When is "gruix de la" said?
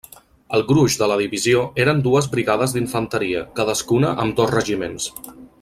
0.69-1.17